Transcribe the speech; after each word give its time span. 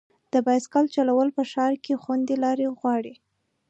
د 0.33 0.35
بایسکل 0.45 0.85
چلول 0.95 1.29
په 1.37 1.43
ښار 1.51 1.73
کې 1.83 1.99
خوندي 2.03 2.35
لارې 2.43 2.67
غواړي. 2.79 3.13